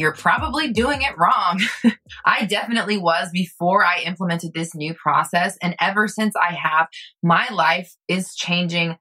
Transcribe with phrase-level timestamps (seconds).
[0.00, 1.60] You're probably doing it wrong.
[2.24, 5.58] I definitely was before I implemented this new process.
[5.60, 6.88] And ever since I have,
[7.22, 8.96] my life is changing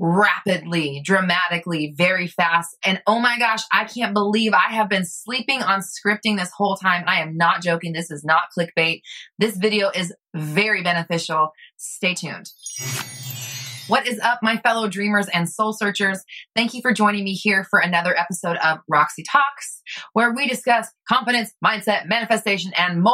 [0.00, 2.76] rapidly, dramatically, very fast.
[2.84, 6.74] And oh my gosh, I can't believe I have been sleeping on scripting this whole
[6.74, 7.04] time.
[7.06, 7.92] I am not joking.
[7.92, 9.02] This is not clickbait.
[9.38, 11.52] This video is very beneficial.
[11.76, 12.50] Stay tuned.
[13.88, 16.22] What is up, my fellow dreamers and soul searchers?
[16.54, 19.82] Thank you for joining me here for another episode of Roxy Talks,
[20.12, 23.12] where we discuss confidence, mindset, manifestation, and more.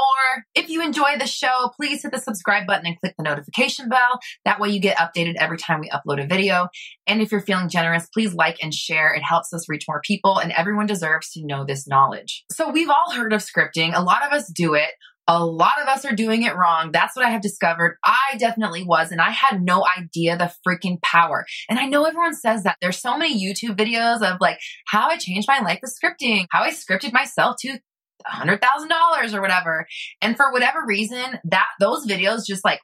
[0.55, 4.21] If you enjoy the show, please hit the subscribe button and click the notification bell.
[4.45, 6.69] That way you get updated every time we upload a video.
[7.07, 9.15] And if you're feeling generous, please like and share.
[9.15, 12.45] It helps us reach more people, and everyone deserves to know this knowledge.
[12.53, 13.97] So, we've all heard of scripting.
[13.97, 14.91] A lot of us do it.
[15.29, 16.91] A lot of us are doing it wrong.
[16.91, 17.99] That's what I have discovered.
[18.05, 21.45] I definitely was, and I had no idea the freaking power.
[21.69, 22.77] And I know everyone says that.
[22.81, 26.63] There's so many YouTube videos of like how I changed my life with scripting, how
[26.63, 27.79] I scripted myself to
[28.27, 29.87] hundred thousand dollars or whatever.
[30.21, 32.81] And for whatever reason, that those videos just like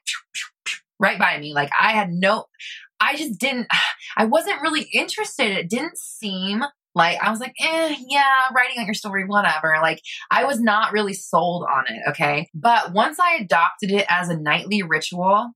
[0.99, 1.53] right by me.
[1.53, 2.45] Like I had no,
[2.99, 3.67] I just didn't,
[4.17, 5.51] I wasn't really interested.
[5.51, 6.63] It didn't seem
[6.95, 9.75] like I was like, eh, yeah, writing out your story, whatever.
[9.81, 10.01] Like
[10.31, 12.01] I was not really sold on it.
[12.09, 12.49] Okay.
[12.53, 15.51] But once I adopted it as a nightly ritual,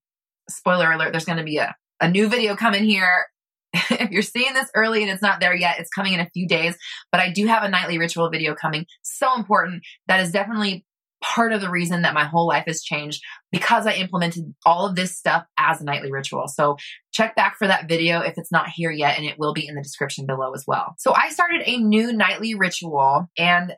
[0.50, 3.28] spoiler alert, there's going to be a, a new video coming here.
[3.74, 6.48] if you're seeing this early and it's not there yet, it's coming in a few
[6.48, 6.76] days.
[7.12, 8.86] But I do have a nightly ritual video coming.
[9.02, 9.84] So important.
[10.08, 10.86] That is definitely
[11.22, 14.96] part of the reason that my whole life has changed because I implemented all of
[14.96, 16.48] this stuff as a nightly ritual.
[16.48, 16.78] So
[17.12, 19.76] check back for that video if it's not here yet, and it will be in
[19.76, 20.96] the description below as well.
[20.98, 23.74] So I started a new nightly ritual and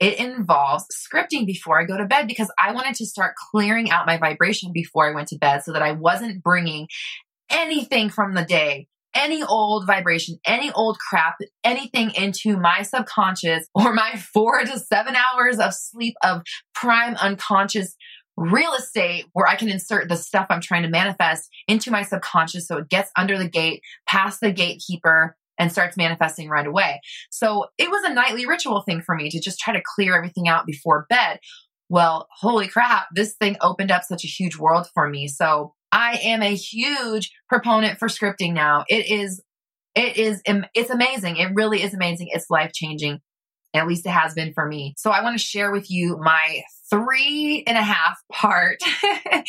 [0.00, 4.06] it involves scripting before I go to bed because I wanted to start clearing out
[4.06, 6.88] my vibration before I went to bed so that I wasn't bringing
[7.48, 13.92] anything from the day any old vibration, any old crap, anything into my subconscious or
[13.92, 16.42] my four to seven hours of sleep of
[16.74, 17.94] prime unconscious
[18.36, 22.66] real estate where I can insert the stuff I'm trying to manifest into my subconscious
[22.66, 27.00] so it gets under the gate, past the gatekeeper, and starts manifesting right away.
[27.30, 30.48] So it was a nightly ritual thing for me to just try to clear everything
[30.48, 31.38] out before bed.
[31.88, 35.28] Well, holy crap, this thing opened up such a huge world for me.
[35.28, 38.84] So I am a huge proponent for scripting now.
[38.88, 39.42] It is,
[39.94, 40.42] it is,
[40.74, 41.36] it's amazing.
[41.36, 42.28] It really is amazing.
[42.30, 43.20] It's life changing.
[43.74, 44.94] At least it has been for me.
[44.96, 48.78] So I want to share with you my three and a half part.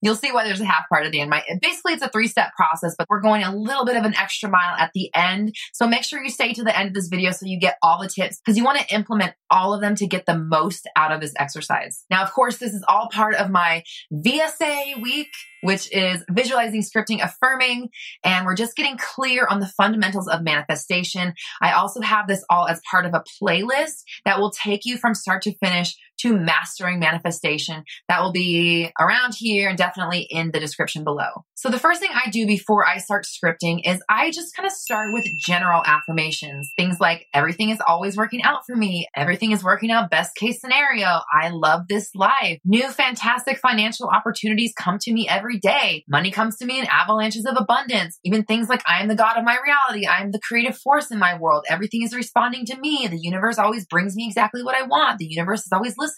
[0.00, 1.30] You'll see why there's a half part at the end.
[1.30, 4.14] My, basically, it's a three step process, but we're going a little bit of an
[4.16, 5.54] extra mile at the end.
[5.72, 8.00] So make sure you stay to the end of this video so you get all
[8.00, 11.12] the tips because you want to implement all of them to get the most out
[11.12, 12.04] of this exercise.
[12.10, 15.28] Now, of course, this is all part of my VSA week
[15.62, 17.90] which is visualizing, scripting, affirming.
[18.24, 21.34] And we're just getting clear on the fundamentals of manifestation.
[21.60, 25.14] I also have this all as part of a playlist that will take you from
[25.14, 27.84] start to finish to mastering manifestation.
[28.08, 31.44] That will be around here and definitely in the description below.
[31.54, 34.72] So the first thing I do before I start scripting is I just kind of
[34.72, 36.72] start with general affirmations.
[36.76, 39.06] Things like everything is always working out for me.
[39.14, 41.20] Everything is working out best case scenario.
[41.32, 42.58] I love this life.
[42.64, 46.04] New fantastic financial opportunities come to me every day.
[46.08, 48.18] Money comes to me in avalanches of abundance.
[48.24, 50.06] Even things like I am the God of my reality.
[50.06, 51.64] I am the creative force in my world.
[51.68, 53.06] Everything is responding to me.
[53.06, 55.18] The universe always brings me exactly what I want.
[55.18, 56.09] The universe is always listening.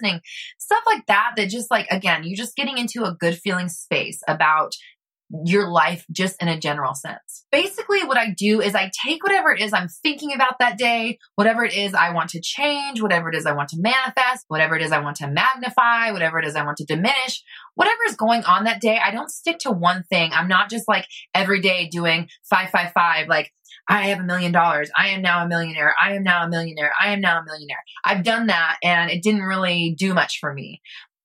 [0.59, 4.21] Stuff like that, that just like, again, you're just getting into a good feeling space
[4.29, 4.75] about
[5.45, 7.47] your life just in a general sense.
[7.51, 11.19] Basically, what I do is I take whatever it is I'm thinking about that day,
[11.37, 14.77] whatever it is I want to change, whatever it is I want to manifest, whatever
[14.77, 17.43] it is I want to magnify, whatever it is I want to diminish,
[17.75, 18.99] whatever is going on that day.
[18.99, 20.33] I don't stick to one thing.
[20.33, 23.53] I'm not just like every day doing 555, like,
[23.89, 24.91] I have a million dollars.
[24.97, 25.95] I am now a millionaire.
[26.01, 26.93] I am now a millionaire.
[27.01, 27.83] I am now a millionaire.
[28.05, 30.81] I've done that and it didn't really do much for me.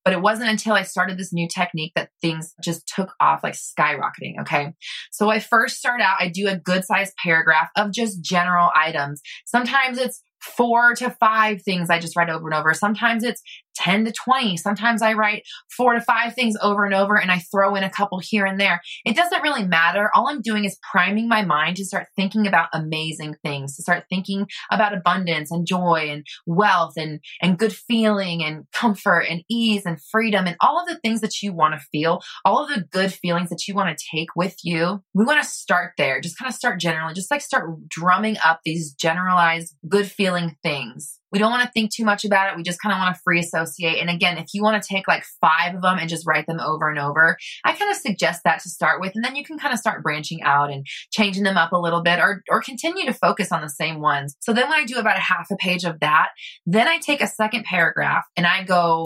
[0.08, 3.56] But it wasn't until I started this new technique that things just took off like
[3.56, 4.40] skyrocketing.
[4.40, 4.72] Okay.
[5.12, 9.22] So I first start out, I do a good sized paragraph of just general items.
[9.46, 12.74] Sometimes it's four to five things I just write over and over.
[12.74, 13.42] Sometimes it's
[13.78, 14.58] 10 to 20.
[14.58, 15.44] Sometimes I write
[15.76, 18.60] four to five things over and over and I throw in a couple here and
[18.60, 18.82] there.
[19.06, 20.10] It doesn't really matter.
[20.14, 24.06] All I'm doing is priming my mind to start thinking about amazing things, to start
[24.10, 29.86] thinking about abundance and joy and wealth and, and good feeling and comfort and ease
[29.86, 32.82] and freedom and all of the things that you want to feel, all of the
[32.82, 35.04] good feelings that you want to take with you.
[35.14, 36.20] We want to start there.
[36.22, 41.17] Just kind of start generally, just like start drumming up these generalized good feeling things
[41.32, 42.58] we don't want to think too much about it.
[42.58, 44.00] We just kind of want to free associate.
[44.00, 46.60] And again, if you want to take like five of them and just write them
[46.60, 49.14] over and over, I kind of suggest that to start with.
[49.16, 52.02] And then you can kind of start branching out and changing them up a little
[52.02, 54.36] bit or, or continue to focus on the same ones.
[54.40, 56.30] So then when I do about a half a page of that,
[56.66, 59.04] then I take a second paragraph and I go,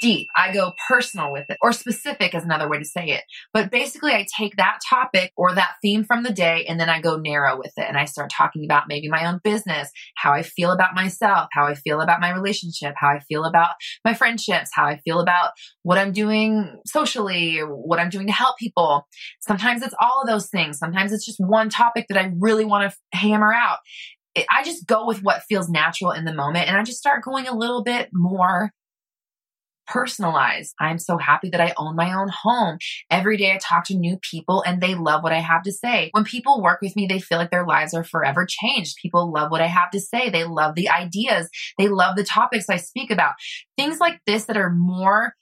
[0.00, 0.28] deep.
[0.36, 3.24] I go personal with it, or specific is another way to say it.
[3.52, 7.00] But basically, I take that topic or that theme from the day and then I
[7.00, 7.84] go narrow with it.
[7.86, 11.66] And I start talking about maybe my own business, how I feel about myself, how
[11.66, 13.70] I feel about my relationship, how I feel about
[14.04, 15.52] my friendships, how I feel about
[15.82, 19.06] what I'm doing socially, what I'm doing to help people.
[19.40, 20.78] Sometimes it's all of those things.
[20.78, 23.78] Sometimes it's just one topic that I really want to hammer out.
[24.50, 27.46] I just go with what feels natural in the moment and I just start going
[27.46, 28.72] a little bit more
[29.86, 30.74] personalized.
[30.80, 32.78] I'm so happy that I own my own home.
[33.10, 36.10] Every day I talk to new people and they love what I have to say.
[36.12, 38.96] When people work with me, they feel like their lives are forever changed.
[39.00, 40.30] People love what I have to say.
[40.30, 41.48] They love the ideas.
[41.78, 43.34] They love the topics I speak about.
[43.76, 45.34] Things like this that are more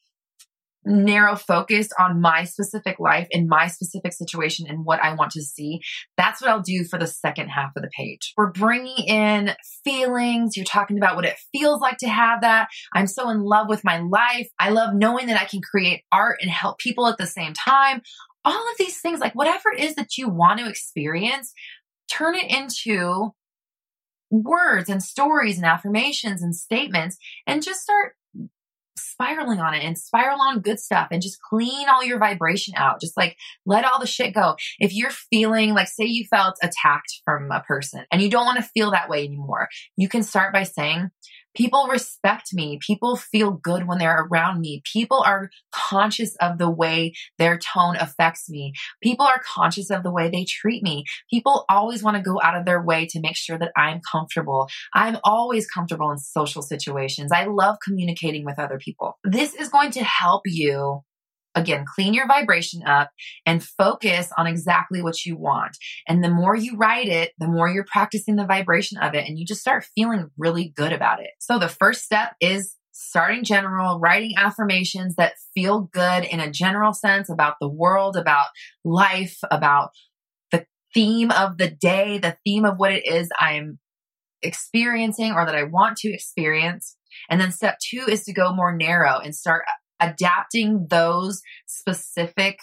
[0.85, 5.43] narrow focused on my specific life and my specific situation and what I want to
[5.43, 5.81] see,
[6.17, 8.33] that's what I'll do for the second half of the page.
[8.37, 9.53] We're bringing in
[9.85, 10.57] feelings.
[10.57, 12.69] You're talking about what it feels like to have that.
[12.93, 14.49] I'm so in love with my life.
[14.59, 18.03] I love knowing that I can create art and help people at the same time.
[18.45, 21.53] All of these things, like whatever it is that you want to experience,
[22.11, 23.33] turn it into
[24.31, 28.15] words and stories and affirmations and statements and just start
[29.03, 33.01] spiraling on it and spiral on good stuff and just clean all your vibration out.
[33.01, 34.57] Just like let all the shit go.
[34.79, 38.59] If you're feeling like, say you felt attacked from a person and you don't want
[38.59, 41.11] to feel that way anymore, you can start by saying,
[41.55, 42.79] People respect me.
[42.85, 44.83] People feel good when they're around me.
[44.91, 48.73] People are conscious of the way their tone affects me.
[49.03, 51.05] People are conscious of the way they treat me.
[51.31, 54.69] People always want to go out of their way to make sure that I'm comfortable.
[54.95, 57.33] I'm always comfortable in social situations.
[57.33, 59.19] I love communicating with other people.
[59.25, 61.03] This is going to help you
[61.55, 63.11] again, clean your vibration up
[63.47, 65.77] and focus on exactly what you want.
[66.09, 69.39] And the more you write it, the more you're practicing the vibration of it and
[69.39, 71.31] you just start feeling really good about it.
[71.39, 76.93] So the first step is starting general, writing affirmations that feel good in a general
[76.93, 78.47] sense about the world, about
[78.85, 79.91] life, about
[80.51, 83.79] the theme of the day, the theme of what it is I'm
[84.43, 86.97] experiencing or that I want to experience.
[87.31, 89.65] And then step two is to go more narrow and start
[90.03, 92.59] adapting those specific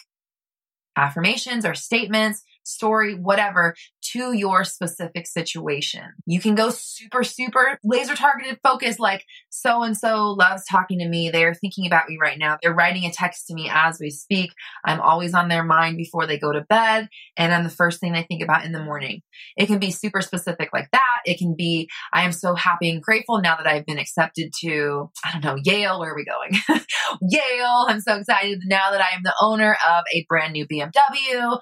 [0.97, 3.75] affirmations or statements, story, whatever,
[4.11, 6.03] to your specific situation.
[6.25, 11.07] You can go super, super laser targeted focus, like so and so loves talking to
[11.07, 11.29] me.
[11.29, 12.57] They're thinking about me right now.
[12.61, 14.51] They're writing a text to me as we speak.
[14.85, 18.13] I'm always on their mind before they go to bed, and I'm the first thing
[18.13, 19.21] they think about in the morning.
[19.57, 21.21] It can be super specific like that.
[21.25, 25.11] It can be, I am so happy and grateful now that I've been accepted to,
[25.25, 25.99] I don't know, Yale.
[25.99, 26.61] Where are we going?
[27.21, 27.85] Yale.
[27.87, 31.59] I'm so excited now that I am the owner of a brand new BMW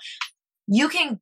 [0.67, 1.19] you can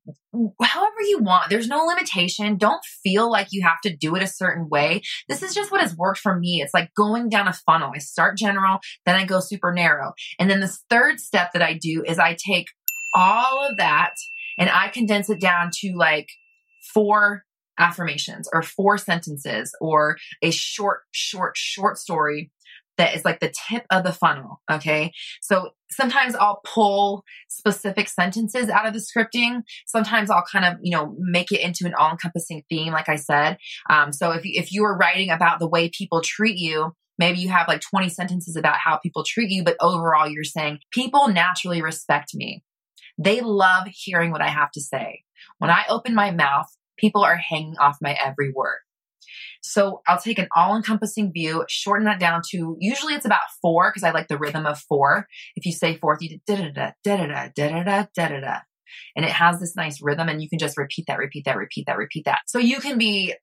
[0.61, 1.49] however you want.
[1.49, 2.57] There's no limitation.
[2.57, 5.01] Don't feel like you have to do it a certain way.
[5.29, 6.61] This is just what has worked for me.
[6.61, 7.91] It's like going down a funnel.
[7.93, 10.13] I start general, then I go super narrow.
[10.39, 12.67] And then the third step that I do is I take
[13.13, 14.15] all of that
[14.57, 16.27] and I condense it down to like
[16.93, 17.45] four
[17.77, 22.51] affirmations or four sentences or a short, short, short story
[22.97, 24.61] that is like the tip of the funnel.
[24.71, 25.11] Okay.
[25.41, 29.61] So sometimes I'll pull specific sentences out of the scripting.
[29.85, 33.15] Sometimes I'll kind of, you know, make it into an all encompassing theme, like I
[33.15, 33.57] said.
[33.89, 37.49] Um, so if, if you are writing about the way people treat you, maybe you
[37.49, 41.81] have like 20 sentences about how people treat you, but overall you're saying people naturally
[41.81, 42.63] respect me.
[43.17, 45.23] They love hearing what I have to say.
[45.59, 48.79] When I open my mouth, people are hanging off my every word.
[49.71, 53.89] So I'll take an all encompassing view, shorten that down to usually it's about four
[53.89, 55.27] because I like the rhythm of four.
[55.55, 58.39] If you say fourth, you da da da da da da da da da da
[58.39, 58.57] da.
[59.15, 61.85] And it has this nice rhythm and you can just repeat that, repeat that, repeat
[61.87, 62.39] that, repeat that.
[62.47, 63.33] So you can be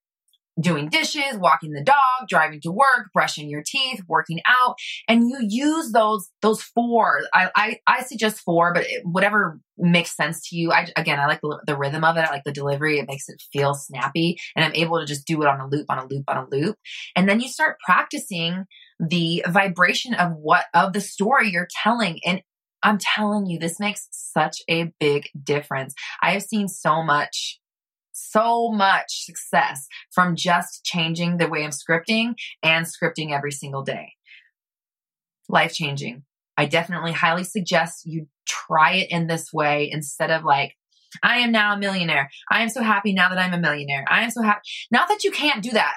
[0.59, 4.75] doing dishes, walking the dog, driving to work, brushing your teeth, working out,
[5.07, 7.21] and you use those those four.
[7.33, 10.71] I I, I suggest four, but whatever makes sense to you.
[10.71, 12.21] I again, I like the, the rhythm of it.
[12.21, 12.99] I like the delivery.
[12.99, 15.85] It makes it feel snappy, and I'm able to just do it on a loop,
[15.89, 16.77] on a loop, on a loop.
[17.15, 18.65] And then you start practicing
[18.99, 22.41] the vibration of what of the story you're telling, and
[22.83, 25.95] I'm telling you, this makes such a big difference.
[26.21, 27.59] I have seen so much
[28.13, 34.13] so much success from just changing the way I'm scripting and scripting every single day.
[35.49, 36.23] Life changing.
[36.55, 40.75] I definitely highly suggest you try it in this way instead of like,
[41.21, 42.29] I am now a millionaire.
[42.49, 44.05] I am so happy now that I'm a millionaire.
[44.09, 44.61] I am so happy.
[44.91, 45.95] Not that you can't do that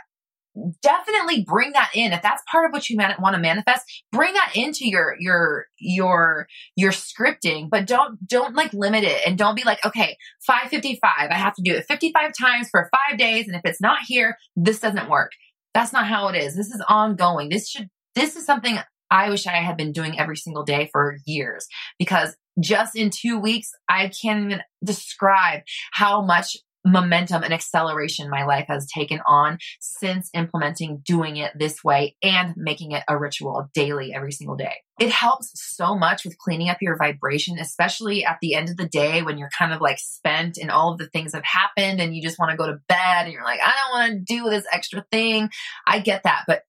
[0.83, 2.13] definitely bring that in.
[2.13, 5.67] If that's part of what you man- want to manifest bring that into your your
[5.79, 6.47] your
[6.77, 11.35] your scripting but don't don't like limit it and don't be like okay 555 i
[11.35, 14.81] have to do it 55 times for five days and if it's not here this
[14.81, 15.33] doesn't work.
[15.75, 16.57] That's not how it is.
[16.57, 17.51] This is ongoing.
[17.51, 18.79] This should this is something
[19.11, 23.39] i wish i had been doing every single day for years because just in two
[23.39, 25.61] weeks i can't even describe
[25.93, 31.83] how much momentum and acceleration my life has taken on since implementing doing it this
[31.83, 34.75] way and making it a ritual daily every single day.
[34.99, 38.89] It helps so much with cleaning up your vibration, especially at the end of the
[38.89, 42.15] day when you're kind of like spent and all of the things have happened and
[42.15, 44.49] you just want to go to bed and you're like, I don't want to do
[44.49, 45.51] this extra thing.
[45.87, 46.45] I get that.
[46.47, 46.63] But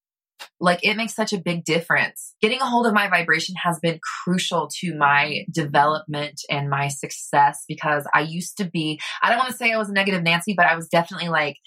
[0.60, 2.36] like it makes such a big difference.
[2.42, 7.64] Getting a hold of my vibration has been crucial to my development and my success
[7.68, 10.54] because I used to be, I don't want to say I was a negative Nancy,
[10.56, 11.58] but I was definitely like,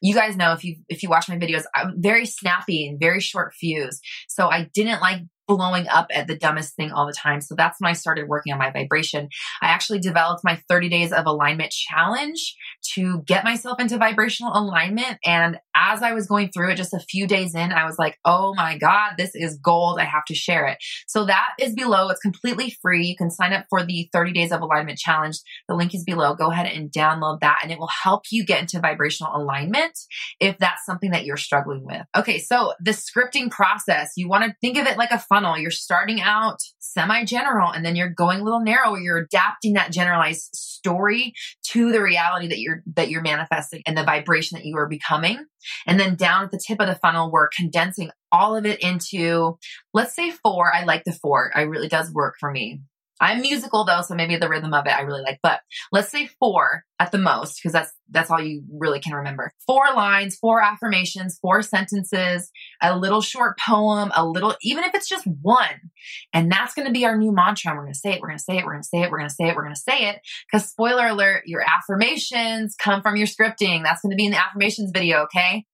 [0.00, 3.20] you guys know if you if you watch my videos, I'm very snappy and very
[3.20, 4.00] short fuse.
[4.28, 7.40] So I didn't like blowing up at the dumbest thing all the time.
[7.40, 9.28] So that's when I started working on my vibration.
[9.62, 12.54] I actually developed my 30 days of alignment challenge
[12.94, 15.18] to get myself into vibrational alignment.
[15.24, 18.18] And as I was going through it, just a few days in, I was like,
[18.24, 19.98] oh my God, this is gold.
[19.98, 20.78] I have to share it.
[21.06, 22.10] So that is below.
[22.10, 23.06] It's completely free.
[23.06, 25.38] You can sign up for the 30 days of alignment challenge.
[25.68, 26.34] The link is below.
[26.34, 29.98] Go ahead and download that and it will help you get into vibrational alignment
[30.40, 32.02] if that's something that you're struggling with.
[32.16, 32.38] Okay.
[32.38, 35.58] So the scripting process, you want to think of it like a funnel.
[35.58, 38.96] You're starting out semi general and then you're going a little narrow.
[38.96, 41.34] You're adapting that generalized story
[41.68, 45.44] to the reality that you're, that you're manifesting and the vibration that you are becoming.
[45.86, 49.58] And then down at the tip of the funnel, we're condensing all of it into,
[49.92, 50.74] let's say four.
[50.74, 51.52] I like the four.
[51.54, 52.80] It really does work for me.
[53.20, 55.40] I'm musical though, so maybe the rhythm of it I really like.
[55.42, 55.60] But
[55.92, 59.52] let's say four at the most, because that's that's all you really can remember.
[59.66, 62.50] Four lines, four affirmations, four sentences,
[62.82, 65.90] a little short poem, a little, even if it's just one.
[66.32, 67.74] And that's going to be our new mantra.
[67.74, 69.10] We're going to say it, we're going to say it, we're going to say it,
[69.10, 70.20] we're to say it, we're to say it.
[70.50, 73.82] Because spoiler alert, your affirmations come from your scripting.
[73.82, 75.64] That's going to be in the affirmations video, okay?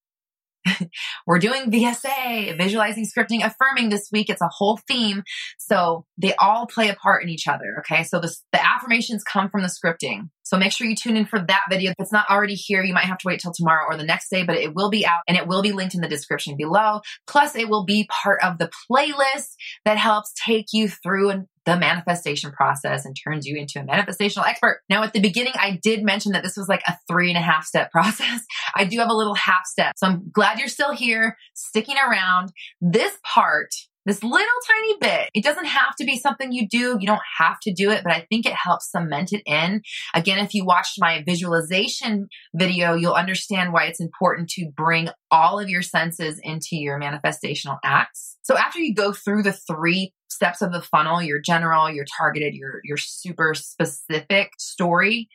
[1.26, 4.30] We're doing VSA, visualizing, scripting, affirming this week.
[4.30, 5.22] It's a whole theme.
[5.58, 7.76] So they all play a part in each other.
[7.80, 8.04] Okay.
[8.04, 10.30] So the, the affirmations come from the scripting.
[10.44, 11.90] So make sure you tune in for that video.
[11.90, 14.28] If it's not already here, you might have to wait till tomorrow or the next
[14.28, 17.00] day, but it will be out and it will be linked in the description below.
[17.26, 22.52] Plus, it will be part of the playlist that helps take you through the manifestation
[22.52, 24.82] process and turns you into a manifestational expert.
[24.90, 27.42] Now, at the beginning, I did mention that this was like a three and a
[27.42, 28.42] half step process.
[28.74, 29.94] I do have a little half step.
[29.96, 32.52] So I'm glad you're still here, sticking around.
[32.80, 33.74] This part
[34.06, 35.30] this little tiny bit.
[35.34, 36.96] It doesn't have to be something you do.
[37.00, 39.82] You don't have to do it, but I think it helps cement it in.
[40.14, 45.58] Again, if you watched my visualization video, you'll understand why it's important to bring all
[45.58, 48.36] of your senses into your manifestational acts.
[48.42, 52.54] So after you go through the three steps of the funnel, your general, your targeted,
[52.54, 55.28] your, your super specific story,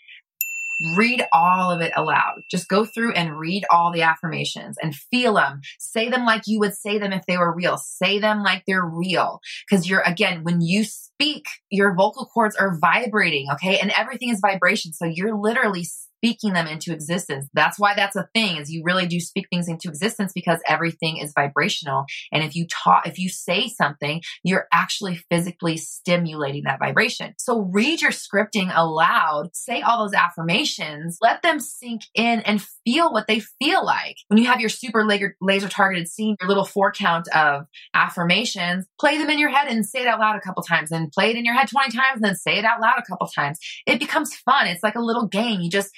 [0.96, 2.42] read all of it aloud.
[2.50, 5.62] Just go through and read all the affirmations and feel them.
[5.78, 7.78] Say them like you would say them if they were real.
[7.78, 9.42] Say them like they're real.
[9.70, 13.48] Cause you're, again, when you speak, your vocal cords are vibrating.
[13.54, 13.80] Okay.
[13.80, 14.94] And everything is vibration.
[14.94, 15.86] So you're literally
[16.20, 17.48] speaking them into existence.
[17.54, 21.18] That's why that's a thing is you really do speak things into existence because everything
[21.18, 22.06] is vibrational.
[22.34, 27.36] And if you talk, if you say something, you're actually physically stimulating that vibration.
[27.38, 33.14] So read your scripting aloud, say all those affirmations, let them sink in and feel
[33.14, 34.18] what they feel like.
[34.28, 38.86] When you have your super laser, laser targeted scene, your little four count of affirmations,
[39.00, 41.30] play them in your head and say it out loud a couple times and play
[41.30, 43.58] it in your head 20 times and then say it out loud a couple times.
[43.86, 44.68] It becomes fun.
[44.68, 45.62] It's like a little game.
[45.62, 45.92] You just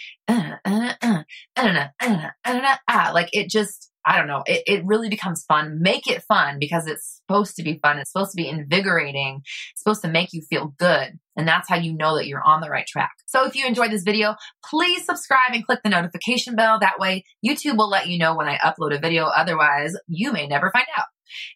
[3.13, 4.41] like it just I don't know.
[4.47, 5.79] It, it really becomes fun.
[5.81, 7.99] Make it fun because it's supposed to be fun.
[7.99, 9.41] It's supposed to be invigorating.
[9.71, 11.19] It's supposed to make you feel good.
[11.35, 13.11] And that's how you know that you're on the right track.
[13.27, 16.79] So if you enjoyed this video, please subscribe and click the notification bell.
[16.79, 19.25] That way YouTube will let you know when I upload a video.
[19.25, 21.05] Otherwise, you may never find out.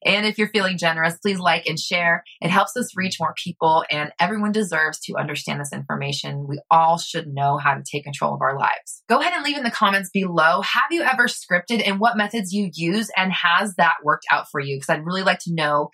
[0.05, 2.23] And if you're feeling generous, please like and share.
[2.41, 6.47] It helps us reach more people, and everyone deserves to understand this information.
[6.47, 9.03] We all should know how to take control of our lives.
[9.09, 10.61] Go ahead and leave in the comments below.
[10.61, 14.59] Have you ever scripted and what methods you use, and has that worked out for
[14.59, 14.77] you?
[14.77, 15.89] Because I'd really like to know.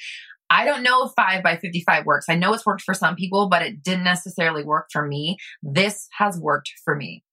[0.50, 2.26] I don't know if 5 by 55 works.
[2.28, 5.38] I know it's worked for some people, but it didn't necessarily work for me.
[5.64, 7.24] This has worked for me.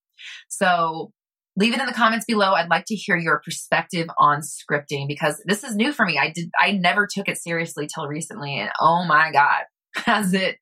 [0.49, 1.13] So
[1.59, 2.53] leave it in the comments below.
[2.53, 6.19] I'd like to hear your perspective on scripting because this is new for me.
[6.19, 8.55] I did, I never took it seriously till recently.
[8.59, 9.65] And oh my God,
[9.97, 10.57] has it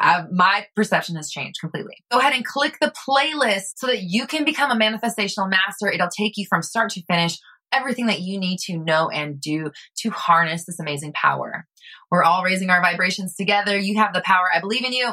[0.00, 1.94] uh, my perception has changed completely.
[2.10, 5.90] Go ahead and click the playlist so that you can become a manifestational master.
[5.92, 7.38] It'll take you from start to finish,
[7.72, 11.66] everything that you need to know and do to harness this amazing power.
[12.10, 13.78] We're all raising our vibrations together.
[13.78, 14.44] You have the power.
[14.52, 15.12] I believe in you.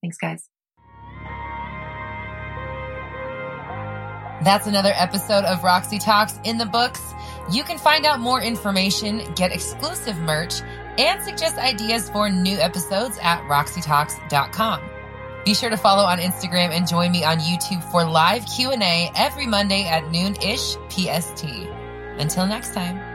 [0.00, 0.48] Thanks, guys.
[4.42, 7.00] That's another episode of Roxy Talks in the books.
[7.50, 10.54] You can find out more information, get exclusive merch,
[10.98, 14.80] and suggest ideas for new episodes at roxytalks.com.
[15.44, 19.46] Be sure to follow on Instagram and join me on YouTube for live Q&A every
[19.46, 21.44] Monday at noon-ish PST.
[22.18, 23.11] Until next time.